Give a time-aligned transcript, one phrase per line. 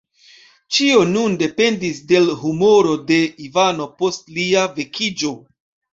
[0.77, 3.19] Ĉio nun dependis de l' humoro de
[3.49, 5.35] Ivano post lia vekiĝo.